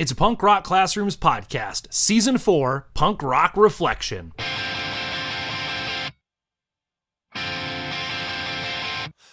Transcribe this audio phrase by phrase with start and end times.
[0.00, 4.32] It's Punk Rock Classrooms podcast, Season 4 Punk Rock Reflection.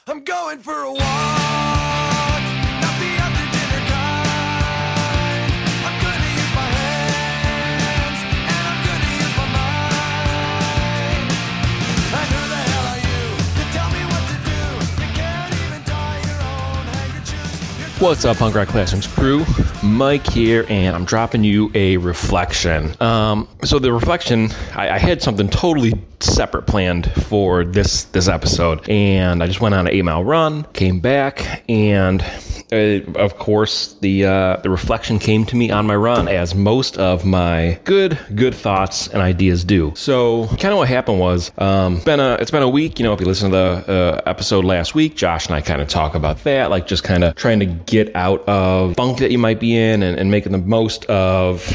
[0.05, 1.36] I'm going for a walk.
[17.99, 19.43] What's up, Punk Rock Classrooms crew?
[19.81, 22.93] Mike here, and I'm dropping you a reflection.
[23.01, 28.87] Um, so the reflection, I, I had something totally separate planned for this this episode,
[28.87, 32.23] and I just went on an eight mile run, came back, and
[32.71, 36.97] uh, of course the uh, the reflection came to me on my run, as most
[36.97, 39.93] of my good good thoughts and ideas do.
[39.95, 42.99] So kind of what happened was, um, been a it's been a week.
[42.99, 45.81] You know, if you listen to the uh, episode last week, Josh and I kind
[45.81, 49.31] of talk about that, like just kind of trying to get out of funk that
[49.31, 51.65] you might be in and, and making the most of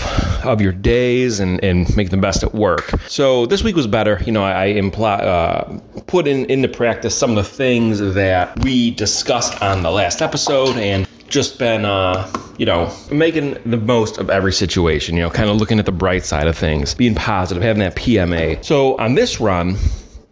[0.44, 2.90] of your days and, and making the best at work.
[3.06, 4.20] So this week was better.
[4.26, 8.90] You know, I, I uh, put in into practice some of the things that we
[8.90, 14.28] discussed on the last episode and just been uh, you know making the most of
[14.28, 17.62] every situation you know kind of looking at the bright side of things being positive
[17.62, 19.76] having that pma so on this run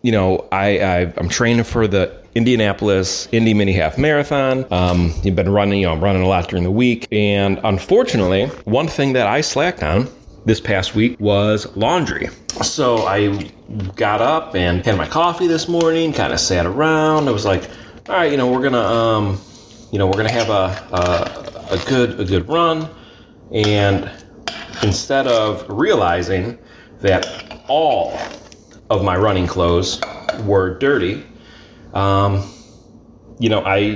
[0.02, 4.64] you know i, I i'm training for the Indianapolis Indy Mini Half Marathon.
[4.70, 7.08] Um, you've been running, you know, I'm running a lot during the week.
[7.10, 10.08] And unfortunately, one thing that I slacked on
[10.44, 12.28] this past week was laundry.
[12.62, 13.50] So I
[13.96, 17.28] got up and had my coffee this morning, kind of sat around.
[17.28, 17.68] I was like,
[18.08, 19.40] all right, you know, we're gonna, um,
[19.90, 22.88] you know, we're gonna have a, a, a good, a good run.
[23.52, 24.10] And
[24.82, 26.58] instead of realizing
[27.00, 28.16] that all
[28.90, 30.00] of my running clothes
[30.44, 31.24] were dirty,
[31.94, 32.48] um,
[33.38, 33.94] you know, I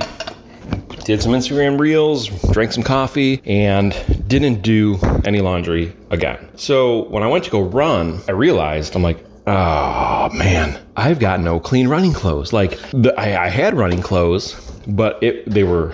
[1.05, 3.95] did some Instagram reels, drank some coffee, and
[4.27, 6.49] didn't do any laundry again.
[6.55, 11.39] So when I went to go run, I realized I'm like, oh man, I've got
[11.39, 12.53] no clean running clothes.
[12.53, 14.55] Like the, I, I had running clothes,
[14.87, 15.93] but it they were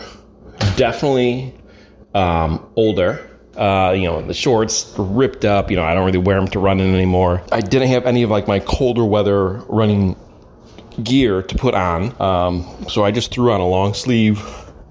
[0.76, 1.54] definitely
[2.14, 3.28] um, older.
[3.58, 5.70] Uh, you know, the shorts ripped up.
[5.70, 7.44] You know, I don't really wear them to run in anymore.
[7.52, 10.16] I didn't have any of like my colder weather running
[11.04, 12.20] gear to put on.
[12.22, 14.42] Um, so I just threw on a long sleeve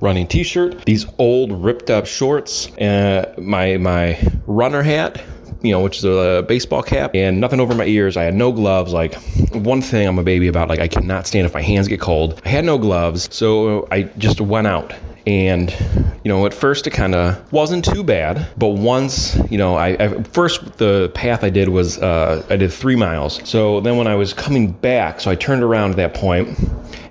[0.01, 5.23] running t-shirt, these old ripped up shorts, uh, my my runner hat,
[5.63, 8.17] you know, which is a baseball cap, and nothing over my ears.
[8.17, 8.93] I had no gloves.
[8.93, 9.15] Like
[9.53, 12.41] one thing I'm a baby about, like I cannot stand if my hands get cold.
[12.45, 14.95] I had no gloves, so I just went out.
[15.27, 15.71] And
[16.25, 19.89] you know, at first it kind of wasn't too bad, but once you know, I,
[19.89, 23.47] I first the path I did was uh, I did three miles.
[23.49, 26.49] So then when I was coming back, so I turned around at that point.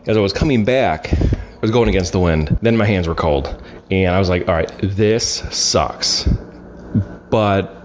[0.07, 2.57] As I was coming back, I was going against the wind.
[2.63, 3.61] Then my hands were cold,
[3.91, 6.27] and I was like, "All right, this sucks."
[7.29, 7.78] But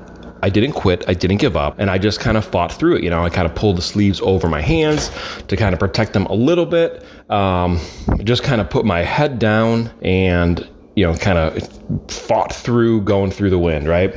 [0.44, 1.08] I didn't quit.
[1.08, 3.02] I didn't give up, and I just kind of fought through it.
[3.02, 5.10] You know, I kind of pulled the sleeves over my hands
[5.48, 7.02] to kind of protect them a little bit.
[7.30, 7.80] Um,
[8.24, 11.66] just kind of put my head down and you know, kind of
[12.10, 13.88] fought through going through the wind.
[13.88, 14.14] Right.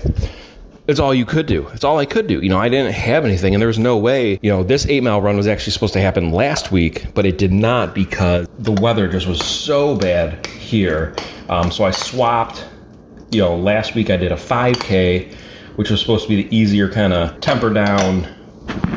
[0.87, 1.65] It's all you could do.
[1.69, 2.41] It's all I could do.
[2.41, 4.37] You know, I didn't have anything, and there was no way.
[4.41, 7.37] You know, this eight mile run was actually supposed to happen last week, but it
[7.37, 11.15] did not because the weather just was so bad here.
[11.47, 12.67] Um, so I swapped.
[13.31, 15.33] You know, last week I did a 5K,
[15.77, 18.27] which was supposed to be the easier kind of temper down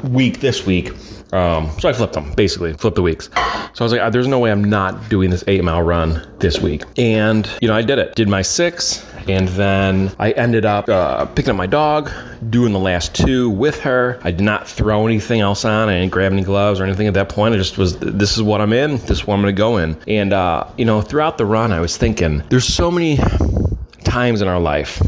[0.04, 0.92] week this week.
[1.32, 3.30] Um, so I flipped them, basically, flipped the weeks.
[3.32, 3.40] So
[3.78, 6.82] I was like, there's no way I'm not doing this eight mile run this week.
[6.96, 8.16] And, you know, I did it.
[8.16, 9.06] Did my six.
[9.28, 12.10] And then I ended up uh, picking up my dog,
[12.48, 14.18] doing the last two with her.
[14.24, 15.88] I did not throw anything else on.
[15.88, 17.54] I didn't grab any gloves or anything at that point.
[17.54, 18.96] I just was, this is what I'm in.
[18.96, 19.96] This is what I'm going to go in.
[20.08, 23.18] And, uh, you know, throughout the run, I was thinking, there's so many
[24.02, 25.00] times in our life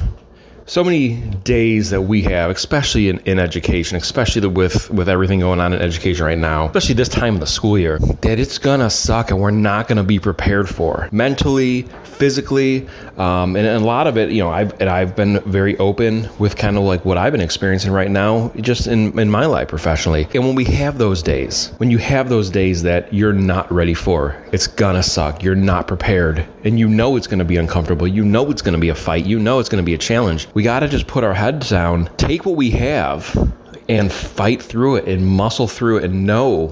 [0.67, 5.41] so many days that we have, especially in, in education, especially the, with with everything
[5.41, 8.59] going on in education right now, especially this time of the school year, that it's
[8.59, 12.87] gonna suck and we're not gonna be prepared for mentally, physically,
[13.19, 16.29] um, and, and, a lot of it, you know, I've and I've been very open
[16.39, 19.69] with kind of like what I've been experiencing right now, just in in my life
[19.69, 20.29] professionally.
[20.35, 23.95] And when we have those days, when you have those days that you're not ready
[23.95, 25.43] for, it's gonna suck.
[25.43, 28.07] You're not prepared, and you know it's gonna be uncomfortable.
[28.07, 29.27] You know it's gonna be a fight.
[29.27, 30.49] You know it's gonna be a challenge.
[30.55, 33.55] We got to just put our heads down, take what we have,
[33.89, 36.69] and fight through it and muscle through it and know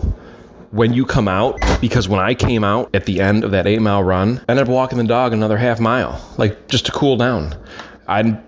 [0.71, 1.59] when you come out.
[1.81, 4.67] Because when I came out at the end of that eight mile run, I ended
[4.67, 7.55] up walking the dog another half mile, like just to cool down.
[8.07, 8.39] I,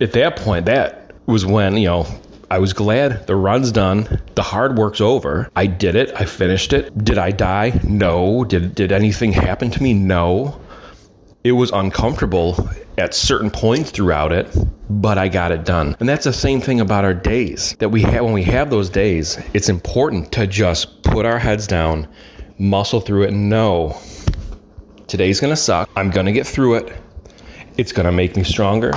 [0.00, 2.06] at that point, that was when, you know,
[2.50, 4.20] I was glad the run's done.
[4.34, 5.48] The hard work's over.
[5.54, 6.12] I did it.
[6.16, 7.04] I finished it.
[7.04, 7.78] Did I die?
[7.84, 8.42] No.
[8.44, 9.94] Did did anything happen to me?
[9.94, 10.60] No.
[11.42, 14.54] It was uncomfortable at certain points throughout it,
[14.90, 15.96] but I got it done.
[15.98, 17.74] And that's the same thing about our days.
[17.78, 21.66] That we have when we have those days, it's important to just put our heads
[21.66, 22.06] down,
[22.58, 23.98] muscle through it and know
[25.06, 25.88] today's to suck.
[25.96, 26.92] I'm to get through it.
[27.78, 28.92] It's to make me stronger.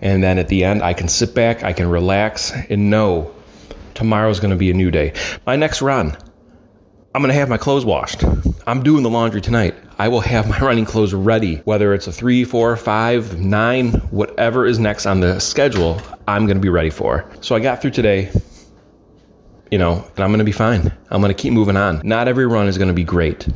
[0.00, 3.32] And then at the end, I can sit back, I can relax and know
[3.94, 5.12] tomorrow's to be a new day.
[5.46, 6.16] My next run,
[7.14, 8.24] I'm to have my clothes washed.
[8.66, 9.76] I'm doing the laundry tonight.
[9.98, 14.66] I will have my running clothes ready, whether it's a three, four, five, nine, whatever
[14.66, 17.28] is next on the schedule, I'm going to be ready for.
[17.40, 18.30] So I got through today,
[19.70, 20.92] you know, and I'm going to be fine.
[21.10, 22.00] I'm going to keep moving on.
[22.04, 23.48] Not every run is going to be great.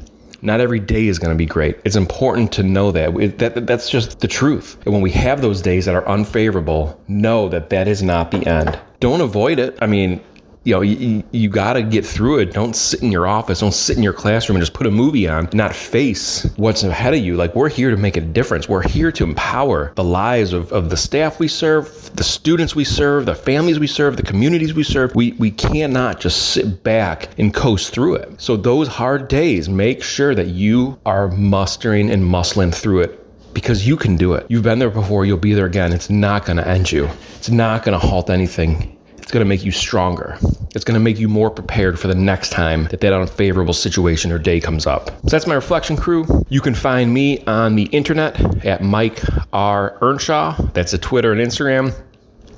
[0.43, 1.79] Not every day is going to be great.
[1.85, 3.39] It's important to know that.
[3.39, 4.79] That that's just the truth.
[4.87, 8.47] And when we have those days that are unfavorable, know that that is not the
[8.47, 8.79] end.
[9.01, 9.77] Don't avoid it.
[9.83, 10.21] I mean,
[10.65, 12.53] you know, you, you got to get through it.
[12.53, 13.61] Don't sit in your office.
[13.61, 17.15] Don't sit in your classroom and just put a movie on, not face what's ahead
[17.15, 17.35] of you.
[17.35, 18.69] Like, we're here to make a difference.
[18.69, 22.85] We're here to empower the lives of, of the staff we serve, the students we
[22.85, 25.15] serve, the families we serve, the communities we serve.
[25.15, 28.39] We, we cannot just sit back and coast through it.
[28.39, 33.17] So, those hard days, make sure that you are mustering and muscling through it
[33.55, 34.47] because you can do it.
[34.51, 35.93] You've been there before, you'll be there again.
[35.93, 38.99] It's not going to end you, it's not going to halt anything.
[39.23, 40.37] It's going to make you stronger.
[40.75, 44.33] It's going to make you more prepared for the next time that that unfavorable situation
[44.33, 45.11] or day comes up.
[45.11, 46.27] So that's my reflection crew.
[46.49, 49.21] You can find me on the internet at Mike
[49.53, 49.99] R.
[50.01, 50.61] Earnshaw.
[50.73, 51.95] That's a Twitter and Instagram.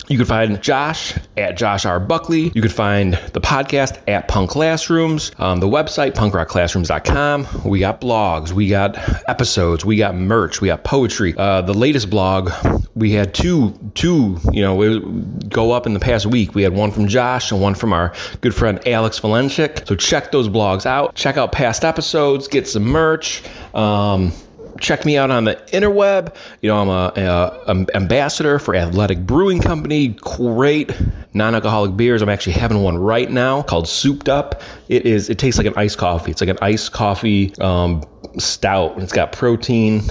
[0.09, 2.01] You can find Josh at Josh R.
[2.01, 2.51] Buckley.
[2.55, 7.47] You can find the podcast at Punk Classrooms, um, the website, punkrockclassrooms.com.
[7.65, 11.35] We got blogs, we got episodes, we got merch, we got poetry.
[11.37, 12.51] Uh, the latest blog,
[12.95, 15.01] we had two, two, you know,
[15.49, 16.55] go up in the past week.
[16.55, 19.87] We had one from Josh and one from our good friend Alex Valenchik.
[19.87, 21.15] So check those blogs out.
[21.15, 23.43] Check out past episodes, get some merch.
[23.75, 24.33] Um,
[24.81, 26.35] check me out on the interweb.
[26.61, 30.09] You know, I'm a, a, um, ambassador for Athletic Brewing Company.
[30.09, 30.93] Great
[31.35, 32.23] non-alcoholic beers.
[32.23, 34.63] I'm actually having one right now called Souped Up.
[34.89, 35.31] It is.
[35.31, 36.31] It tastes like an iced coffee.
[36.31, 38.03] It's like an iced coffee um,
[38.39, 38.99] stout.
[38.99, 40.03] It's got protein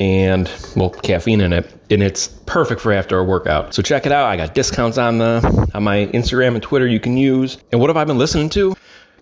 [0.00, 4.12] and well caffeine in it and it's perfect for after a workout so check it
[4.12, 7.80] out i got discounts on the on my instagram and twitter you can use and
[7.80, 8.74] what have i been listening to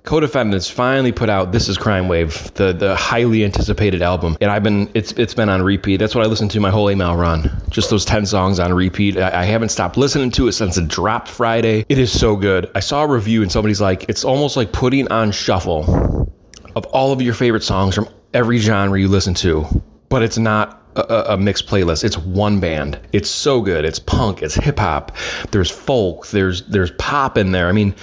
[0.05, 4.63] Co-Defendants finally put out "This Is Crime Wave," the the highly anticipated album, and I've
[4.63, 5.99] been it's it's been on repeat.
[5.99, 7.51] That's what I listened to my whole email run.
[7.69, 9.19] Just those ten songs on repeat.
[9.19, 11.85] I, I haven't stopped listening to it since it dropped Friday.
[11.89, 12.71] It is so good.
[12.75, 16.33] I saw a review and somebody's like, it's almost like putting on shuffle
[16.75, 19.67] of all of your favorite songs from every genre you listen to,
[20.09, 22.03] but it's not a- a mixed playlist.
[22.05, 22.99] It's one band.
[23.13, 23.85] It's so good.
[23.85, 24.43] It's punk.
[24.43, 25.17] It's hip hop.
[25.51, 26.29] There's folk.
[26.29, 27.69] There's there's pop in there.
[27.69, 27.95] I mean,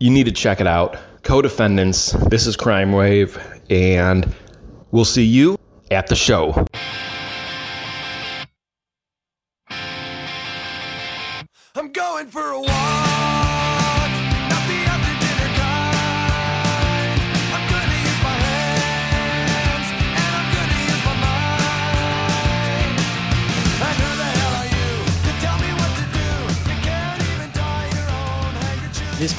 [0.00, 0.96] you need to check it out.
[1.28, 2.12] Co-defendants.
[2.30, 3.38] This is Crime Wave,
[3.68, 4.34] and
[4.92, 5.58] we'll see you
[5.90, 6.64] at the show.